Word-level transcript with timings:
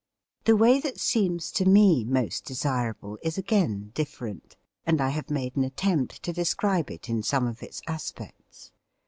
The 0.45 0.55
way 0.55 0.79
that 0.79 0.99
seems 0.99 1.51
to 1.51 1.63
me 1.63 2.03
most 2.03 2.43
desirable 2.43 3.19
is 3.21 3.37
again 3.37 3.91
different, 3.93 4.55
and 4.83 4.99
I 4.99 5.09
have 5.09 5.29
made 5.29 5.55
an 5.55 5.63
attempt 5.63 6.23
to 6.23 6.33
describe 6.33 6.89
it 6.89 7.07
in 7.07 7.21
some 7.21 7.45
of 7.45 7.61
its 7.61 7.83
aspects. 7.87 8.71